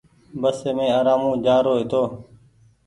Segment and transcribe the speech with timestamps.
[0.41, 2.03] بسي مين ارآمون جآرو هيتو۔